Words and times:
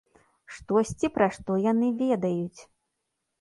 Штосьці, 0.53 1.09
пра 1.17 1.27
што 1.35 1.59
яны 1.67 1.91
ведаюць. 2.01 2.61